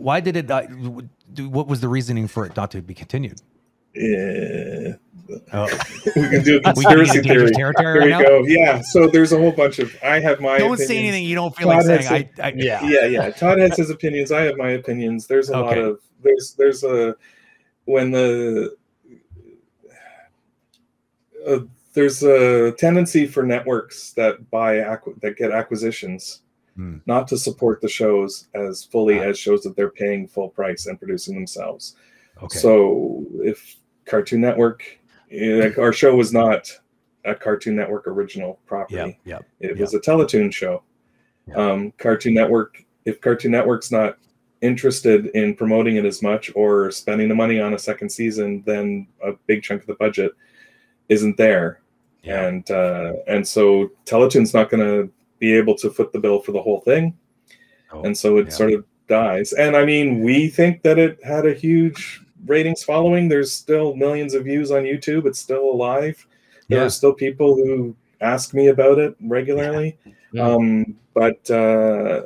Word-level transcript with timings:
why 0.00 0.20
did 0.20 0.36
it? 0.36 0.50
Uh, 0.50 0.62
what 1.38 1.66
was 1.66 1.80
the 1.80 1.88
reasoning 1.88 2.26
for 2.28 2.44
it 2.46 2.56
not 2.56 2.70
to 2.72 2.82
be 2.82 2.94
continued? 2.94 3.40
Yeah. 3.94 4.94
Oh. 5.52 5.66
we 6.16 6.28
can 6.28 6.42
do 6.42 6.56
a 6.56 6.58
We 6.58 6.60
can 6.60 6.74
conspiracy 6.74 7.12
theory. 7.12 7.22
dangerous 7.22 7.50
territory 7.56 7.92
Here 7.92 8.00
right 8.00 8.04
we 8.18 8.22
now? 8.24 8.28
go. 8.28 8.42
Yeah. 8.46 8.80
So 8.82 9.06
there's 9.08 9.32
a 9.32 9.38
whole 9.38 9.52
bunch 9.52 9.78
of. 9.78 9.94
I 10.02 10.18
have 10.20 10.40
my. 10.40 10.58
Don't 10.58 10.76
say 10.78 10.98
anything 10.98 11.24
you 11.24 11.34
don't 11.34 11.54
feel 11.56 11.68
like 11.68 11.82
saying. 11.82 12.02
has 12.02 12.10
I, 12.10 12.30
I 12.42 12.52
Yeah. 12.56 12.82
yeah 12.84 13.04
yeah 13.06 13.30
todd 13.30 13.58
has 13.58 13.76
his 13.76 13.90
opinions 13.90 14.32
i 14.32 14.42
have 14.42 14.56
my 14.56 14.70
opinions 14.70 15.26
there's 15.26 15.48
a 15.50 15.58
lot 15.58 15.78
of 15.78 16.00
there's 16.22 16.54
there's 16.58 16.82
a 16.84 17.14
when 17.84 18.10
the 18.10 18.74
uh, 21.46 21.58
there's 21.94 22.22
a 22.22 22.72
tendency 22.72 23.26
for 23.26 23.42
networks 23.42 24.12
that 24.12 24.50
buy 24.50 24.76
acqu- 24.76 25.20
that 25.20 25.36
get 25.36 25.50
acquisitions 25.50 26.42
Hmm. 26.76 26.98
not 27.06 27.26
to 27.28 27.36
support 27.38 27.80
the 27.80 27.88
shows 27.88 28.48
as 28.54 28.84
fully 28.84 29.18
Ah. 29.18 29.24
as 29.24 29.38
shows 29.38 29.62
that 29.62 29.74
they're 29.76 29.90
paying 29.90 30.26
full 30.28 30.48
price 30.48 30.86
and 30.86 30.98
producing 30.98 31.34
themselves 31.34 31.96
Okay. 32.42 32.58
so 32.58 33.26
if 33.42 33.76
cartoon 34.06 34.40
network 34.40 34.82
eh, 35.30 35.56
like 35.62 35.78
our 35.78 35.92
show 35.92 36.14
was 36.16 36.32
not 36.32 36.70
a 37.24 37.34
cartoon 37.34 37.76
network 37.76 38.06
original 38.06 38.58
property 38.66 38.96
yeah. 38.96 39.38
Yeah. 39.60 39.68
it 39.68 39.76
Yeah. 39.76 39.80
was 39.82 39.94
a 39.94 40.00
Teletoon 40.00 40.52
show. 40.52 40.82
Yeah. 41.46 41.54
Um, 41.56 41.92
Cartoon 41.98 42.34
Network, 42.34 42.84
if 43.04 43.20
Cartoon 43.20 43.50
Network's 43.50 43.90
not 43.90 44.16
interested 44.62 45.26
in 45.28 45.54
promoting 45.54 45.96
it 45.96 46.04
as 46.04 46.22
much 46.22 46.50
or 46.54 46.90
spending 46.90 47.28
the 47.28 47.34
money 47.34 47.58
on 47.60 47.74
a 47.74 47.78
second 47.78 48.08
season, 48.10 48.62
then 48.66 49.06
a 49.24 49.32
big 49.46 49.62
chunk 49.62 49.80
of 49.82 49.86
the 49.86 49.94
budget 49.94 50.32
isn't 51.08 51.36
there. 51.36 51.80
Yeah. 52.22 52.46
And 52.46 52.70
uh, 52.70 53.12
and 53.26 53.46
so 53.46 53.90
Teletoon's 54.06 54.54
not 54.54 54.70
going 54.70 54.82
to 54.84 55.10
be 55.40 55.52
able 55.54 55.74
to 55.74 55.90
foot 55.90 56.12
the 56.12 56.20
bill 56.20 56.40
for 56.40 56.52
the 56.52 56.62
whole 56.62 56.80
thing, 56.82 57.16
Oh, 57.92 58.02
and 58.02 58.16
so 58.16 58.36
it 58.38 58.44
yeah. 58.46 58.50
sort 58.52 58.72
of 58.72 58.84
dies. 59.08 59.52
And 59.54 59.76
I 59.76 59.84
mean, 59.84 60.22
we 60.22 60.48
think 60.48 60.82
that 60.82 60.96
it 60.98 61.18
had 61.24 61.44
a 61.44 61.52
huge 61.54 62.20
ratings 62.46 62.84
following. 62.84 63.28
There's 63.28 63.50
still 63.52 63.96
millions 63.96 64.34
of 64.34 64.44
views 64.44 64.70
on 64.70 64.84
YouTube. 64.84 65.26
It's 65.26 65.40
still 65.40 65.64
alive. 65.68 66.24
There 66.68 66.78
Yeah. 66.78 66.84
are 66.84 66.90
still 66.90 67.12
people 67.12 67.56
who 67.56 67.96
ask 68.20 68.54
me 68.54 68.68
about 68.68 68.98
it 69.00 69.16
regularly. 69.22 69.98
Yeah. 70.32 70.46
Um, 70.48 70.96
but 71.14 71.50
uh, 71.50 72.22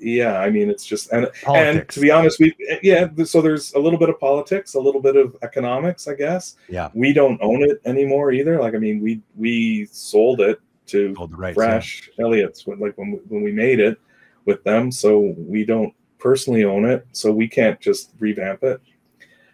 yeah, 0.00 0.38
I 0.38 0.50
mean, 0.50 0.70
it's 0.70 0.86
just 0.86 1.10
and 1.12 1.28
and 1.48 1.88
to 1.88 2.00
be 2.00 2.10
honest, 2.12 2.38
we 2.38 2.54
yeah. 2.82 3.08
So 3.24 3.42
there's 3.42 3.74
a 3.74 3.78
little 3.80 3.98
bit 3.98 4.08
of 4.08 4.20
politics, 4.20 4.74
a 4.74 4.80
little 4.80 5.00
bit 5.02 5.16
of 5.16 5.36
economics, 5.42 6.06
I 6.06 6.14
guess. 6.14 6.54
Yeah. 6.68 6.90
We 6.94 7.12
don't 7.12 7.40
own 7.42 7.62
it 7.64 7.80
anymore 7.84 8.30
either. 8.30 8.60
Like 8.60 8.74
I 8.76 8.78
mean, 8.78 9.00
we 9.00 9.20
we 9.36 9.86
sold 9.90 10.40
it 10.40 10.60
to 10.86 11.14
Hold 11.16 11.32
the 11.32 11.36
rights, 11.36 11.56
yeah. 11.58 11.64
Fresh 11.64 12.10
Elliott's 12.20 12.66
when 12.66 12.78
like 12.80 12.96
when 12.98 13.12
we, 13.12 13.18
when 13.28 13.42
we 13.42 13.52
made 13.52 13.80
it 13.80 13.98
with 14.44 14.62
them, 14.64 14.90
so 14.90 15.34
we 15.38 15.64
don't 15.64 15.94
personally 16.18 16.64
own 16.64 16.84
it, 16.84 17.06
so 17.12 17.32
we 17.32 17.48
can't 17.48 17.80
just 17.80 18.12
revamp 18.18 18.62
it. 18.62 18.80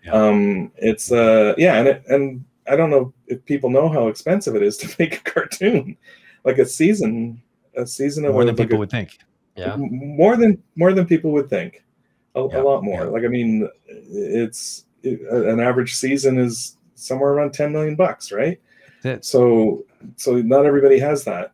Yeah. 0.05 0.13
Um, 0.13 0.73
it's 0.77 1.13
uh 1.13 1.55
yeah, 1.59 1.77
and 1.79 1.89
it, 1.89 2.05
and 2.09 2.45
I 2.71 2.77
don't 2.77 2.91
know 2.91 3.13
if 3.27 3.45
people 3.45 3.71
know 3.71 3.89
how 3.89 4.09
expensive 4.09 4.55
it 4.57 4.63
is 4.63 4.77
to 4.79 4.95
make 4.99 5.17
a 5.17 5.31
cartoon, 5.31 5.97
like 6.45 6.59
a 6.59 6.67
season, 6.67 7.43
a 7.77 7.87
season 7.87 8.25
of 8.25 8.33
More 8.33 8.45
than 8.45 8.57
like 8.57 8.65
people 8.67 8.77
a- 8.77 8.81
would 8.81 8.91
think. 8.91 9.19
Yeah. 9.57 9.75
more 9.77 10.37
than 10.37 10.63
more 10.77 10.93
than 10.93 11.05
people 11.07 11.33
would 11.33 11.51
think, 11.51 11.83
a, 12.37 12.47
Yeah, 12.49 12.61
a 12.61 12.63
lot 12.63 12.85
more. 12.85 13.03
yeah. 13.05 13.09
Like 13.11 13.25
I 13.25 13.29
mean, 13.29 13.69
it's 13.87 14.85
it, 15.03 15.21
an 15.31 15.59
average 15.61 15.97
season 15.97 16.39
is 16.39 16.77
somewhere 16.95 17.33
around 17.33 17.53
ten 17.55 17.73
million 17.73 17.97
bucks, 17.97 18.31
right? 18.33 18.61
That's. 19.03 19.29
So 19.29 19.85
so 20.17 20.37
not 20.37 20.67
everybody 20.67 20.99
has 20.99 21.25
that. 21.25 21.53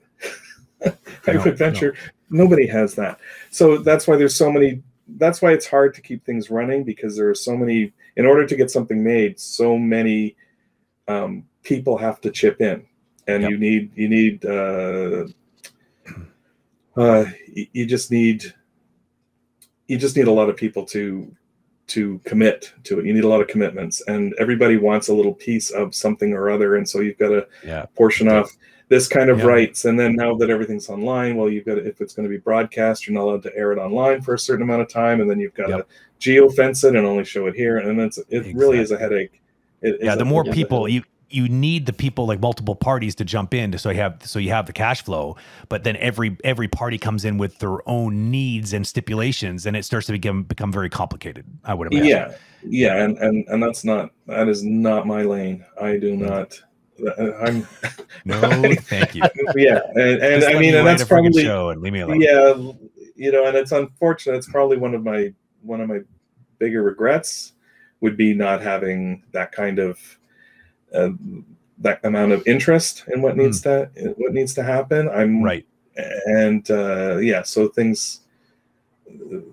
I 1.26 1.32
No, 1.32 1.42
would 1.44 1.56
venture 1.58 1.94
nobody 2.30 2.66
has 2.66 2.94
that. 2.96 3.18
So 3.50 3.78
that's 3.78 4.06
why 4.06 4.16
there's 4.16 4.36
so 4.36 4.50
many. 4.52 4.82
That's 5.16 5.42
why 5.42 5.52
it's 5.52 5.66
hard 5.66 5.94
to 5.94 6.00
keep 6.00 6.24
things 6.24 6.50
running 6.50 6.82
because 6.84 7.16
there 7.16 7.28
are 7.28 7.34
so 7.34 7.56
many. 7.56 7.92
In 8.16 8.26
order 8.26 8.46
to 8.46 8.56
get 8.56 8.70
something 8.70 9.02
made, 9.02 9.38
so 9.40 9.76
many 9.78 10.36
um, 11.08 11.44
people 11.62 11.96
have 11.98 12.20
to 12.22 12.30
chip 12.30 12.60
in, 12.60 12.86
and 13.26 13.42
Yep. 13.42 13.50
you 13.50 13.58
need 13.58 13.90
you 13.94 14.08
need 14.08 14.44
uh, 14.46 15.26
uh, 16.96 17.24
you 17.72 17.86
just 17.86 18.10
need 18.10 18.44
you 19.88 19.98
just 19.98 20.16
need 20.16 20.26
a 20.28 20.32
lot 20.32 20.48
of 20.48 20.56
people 20.56 20.84
to 20.86 21.34
to 21.88 22.18
commit 22.24 22.72
to 22.84 22.98
it. 22.98 23.06
You 23.06 23.12
need 23.12 23.24
a 23.24 23.28
lot 23.28 23.40
of 23.40 23.48
commitments, 23.48 24.02
and 24.08 24.34
everybody 24.38 24.76
wants 24.76 25.08
a 25.08 25.14
little 25.14 25.34
piece 25.34 25.70
of 25.70 25.94
something 25.94 26.32
or 26.32 26.50
other, 26.50 26.76
and 26.76 26.88
so 26.88 27.00
you've 27.00 27.18
got 27.18 27.28
to 27.28 27.46
Yeah. 27.66 27.86
portion 27.94 28.28
off 28.28 28.50
this 28.88 29.08
kind 29.08 29.30
of 29.30 29.38
Yeah. 29.40 29.46
rights. 29.46 29.84
And 29.86 29.98
then 29.98 30.14
now 30.14 30.34
that 30.36 30.50
everything's 30.50 30.88
online, 30.88 31.36
well, 31.36 31.48
you've 31.50 31.64
got 31.64 31.76
to, 31.76 31.86
if 31.86 32.00
it's 32.00 32.14
going 32.14 32.24
to 32.24 32.30
be 32.30 32.38
broadcast, 32.38 33.06
you're 33.06 33.14
not 33.14 33.24
allowed 33.24 33.42
to 33.44 33.56
air 33.56 33.72
it 33.72 33.78
online 33.78 34.20
for 34.22 34.34
a 34.34 34.38
certain 34.38 34.62
amount 34.62 34.82
of 34.82 34.88
time, 34.88 35.20
and 35.20 35.30
then 35.30 35.38
you've 35.40 35.54
got 35.54 35.68
Yep. 35.70 35.78
to 35.80 35.86
geo 36.18 36.48
fence 36.48 36.84
it 36.84 36.94
and 36.94 37.06
only 37.06 37.24
show 37.24 37.46
it 37.46 37.54
here, 37.54 37.78
and 37.78 38.00
it's 38.00 38.18
it 38.28 38.54
really 38.54 38.78
is 38.78 38.90
a 38.90 38.98
headache. 38.98 39.40
It 39.82 39.98
Yeah. 40.02 40.14
The 40.14 40.24
more 40.24 40.44
people 40.44 40.88
you 40.88 41.02
you 41.34 41.48
need 41.48 41.86
the 41.86 41.92
people 41.92 42.26
like 42.26 42.40
multiple 42.40 42.74
parties 42.74 43.14
to 43.14 43.24
jump 43.24 43.52
in 43.52 43.72
to 43.72 43.78
so 43.78 43.90
you 43.90 43.96
have 43.96 44.20
so 44.24 44.38
you 44.38 44.50
have 44.50 44.66
the 44.66 44.72
cash 44.72 45.02
flow 45.02 45.36
but 45.68 45.84
then 45.84 45.96
every 45.96 46.36
every 46.44 46.68
party 46.68 46.98
comes 46.98 47.24
in 47.24 47.38
with 47.38 47.58
their 47.58 47.86
own 47.88 48.30
needs 48.30 48.72
and 48.72 48.86
stipulations 48.86 49.66
and 49.66 49.76
it 49.76 49.84
starts 49.84 50.06
to 50.06 50.12
become 50.12 50.42
become 50.44 50.70
very 50.72 50.88
complicated 50.88 51.44
i 51.64 51.74
would 51.74 51.92
imagine 51.92 52.08
yeah, 52.08 52.34
yeah, 52.68 53.02
and 53.02 53.18
and 53.18 53.46
and 53.48 53.62
that's 53.62 53.84
not 53.84 54.10
that 54.26 54.48
is 54.48 54.64
not 54.64 55.06
my 55.06 55.22
lane. 55.22 55.64
I 55.80 55.96
do 55.96 56.16
not. 56.16 56.60
Uh, 57.04 57.32
I'm 57.34 57.66
no 58.24 58.40
thank 58.82 59.14
you 59.14 59.22
yeah, 59.56 59.80
and, 59.94 60.22
and 60.22 60.44
I 60.44 60.58
mean, 60.58 60.74
and 60.74 60.86
that's 60.86 61.04
probably 61.04 61.42
show 61.42 61.70
and 61.70 61.82
leave 61.82 61.92
me 61.92 62.00
alone 62.00 62.20
yeah 62.20 62.54
you 63.16 63.32
know 63.32 63.46
and 63.46 63.56
it's 63.56 63.72
unfortunate 63.72 64.36
it's 64.36 64.48
probably 64.48 64.76
one 64.76 64.94
of 64.94 65.02
my 65.02 65.34
one 65.62 65.80
of 65.80 65.88
my 65.88 66.00
bigger 66.58 66.84
regrets 66.84 67.52
would 68.00 68.16
be 68.16 68.32
not 68.32 68.60
having 68.60 69.24
that 69.32 69.50
kind 69.50 69.80
of 69.80 69.98
uh, 70.94 71.10
that 71.78 72.00
amount 72.04 72.32
of 72.32 72.46
interest 72.46 73.04
in 73.12 73.20
what 73.20 73.36
needs 73.36 73.60
to 73.62 73.90
what 74.16 74.32
needs 74.32 74.54
to 74.54 74.62
happen. 74.62 75.08
I'm 75.10 75.42
right. 75.42 75.66
and 76.26 76.68
uh 76.70 77.18
yeah 77.18 77.42
so 77.42 77.68
things 77.68 78.20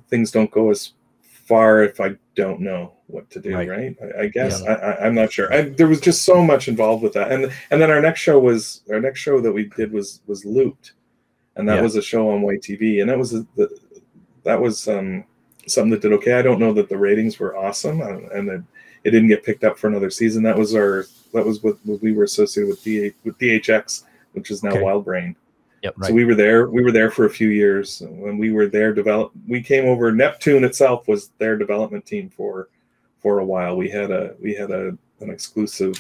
things 0.10 0.32
don't 0.32 0.50
go 0.52 0.72
as 0.72 0.94
far 1.22 1.84
if 1.84 2.00
i 2.00 2.16
don't 2.36 2.60
know 2.62 2.94
what 3.08 3.30
to 3.30 3.40
do 3.40 3.54
Right. 3.54 3.68
right, 3.70 3.96
I, 4.18 4.22
I 4.24 4.28
guess 4.28 4.62
I, 4.64 4.74
I 4.74 5.06
i'm 5.06 5.14
not 5.16 5.32
sure. 5.32 5.54
I, 5.54 5.62
there 5.64 5.88
was 5.88 6.00
just 6.00 6.24
so 6.24 6.42
much 6.42 6.68
involved 6.68 7.04
with 7.04 7.14
that. 7.14 7.32
And 7.32 7.52
and 7.70 7.82
then 7.82 7.92
our 7.92 8.02
next 8.02 8.22
show 8.22 8.40
was 8.40 8.82
our 8.90 9.02
next 9.02 9.20
show 9.20 9.42
that 9.42 9.52
we 9.52 9.66
did 9.66 9.92
was 9.92 10.22
was 10.28 10.46
looped 10.46 10.94
and 11.58 11.68
that 11.68 11.76
Yeah. 11.76 11.82
was 11.82 11.96
a 11.98 12.02
show 12.02 12.30
on 12.32 12.42
YTV 12.42 13.02
and 13.02 13.10
that 13.10 13.18
was 13.20 13.32
the 13.32 13.68
that 14.44 14.60
was 14.62 14.88
um 14.88 15.26
something 15.68 15.92
that 15.92 16.02
did 16.02 16.14
okay 16.14 16.34
i 16.34 16.42
don't 16.42 16.60
know 16.60 16.74
that 16.74 16.90
the 16.90 16.98
ratings 16.98 17.40
were 17.40 17.56
awesome 17.58 18.02
and, 18.02 18.32
and 18.32 18.50
that 18.50 18.64
it 19.04 19.12
didn't 19.12 19.30
get 19.30 19.44
picked 19.44 19.64
up 19.64 19.78
for 19.78 19.88
another 19.88 20.10
season 20.10 20.44
that 20.44 20.58
was 20.58 20.76
our 20.76 21.06
that 21.34 21.46
was 21.46 21.64
what, 21.64 21.78
what 21.86 22.02
we 22.02 22.12
were 22.12 22.24
associated 22.24 22.68
with 22.70 22.80
DH, 22.82 23.16
with 23.26 23.38
dhx 23.38 24.04
which 24.34 24.52
is 24.52 24.64
now 24.64 24.72
Okay. 24.72 24.82
WildBrain 24.82 25.36
Yep. 25.84 25.96
Right. 25.98 26.08
so 26.10 26.14
we 26.14 26.26
were 26.26 26.36
there. 26.36 26.70
We 26.70 26.84
were 26.84 26.92
there 26.92 27.10
for 27.10 27.26
a 27.26 27.30
few 27.30 27.50
years. 27.50 28.04
When 28.06 28.38
we 28.38 28.52
were 28.52 28.68
there, 28.68 28.94
develop. 28.94 29.32
We 29.48 29.64
came 29.64 29.86
over. 29.86 30.12
Neptoon 30.12 30.64
itself 30.64 31.08
was 31.08 31.30
their 31.40 31.58
development 31.58 32.06
team 32.06 32.30
for 32.30 32.70
for 33.20 33.40
a 33.40 33.46
while. 33.46 33.76
We 33.76 33.90
had 33.90 34.12
a 34.12 34.36
we 34.40 34.54
had 34.54 34.70
a 34.72 34.96
an 35.22 35.30
exclusive 35.30 35.96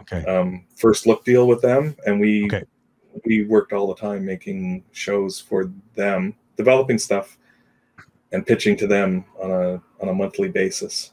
okay 0.00 0.24
um, 0.24 0.64
first 0.76 1.06
look 1.06 1.24
deal 1.24 1.46
with 1.46 1.62
them, 1.62 1.96
and 2.06 2.20
we 2.20 2.46
Okay. 2.46 2.64
we 3.24 3.44
worked 3.44 3.72
all 3.72 3.86
the 3.86 3.94
time 3.94 4.24
making 4.24 4.84
shows 4.92 5.40
for 5.40 5.70
them, 5.94 6.34
developing 6.58 6.98
stuff, 6.98 7.38
and 8.36 8.46
pitching 8.46 8.76
to 8.76 8.86
them 8.86 9.24
on 9.42 9.50
a 9.50 9.82
on 10.00 10.08
a 10.10 10.12
monthly 10.12 10.48
basis. 10.48 11.12